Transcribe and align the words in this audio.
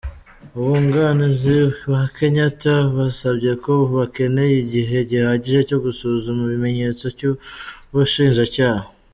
Abunganizi 0.55 1.55
ba 1.91 2.01
Kenyatta 2.15 2.75
basabye 2.97 3.51
ko 3.63 3.73
bakeneye 3.95 4.55
igihe 4.63 4.97
gihagije 5.11 5.59
cyo 5.69 5.77
gusuzuma 5.85 6.39
ibimenyetso 6.45 7.03
by’ubushinjacyaha. 7.15 8.85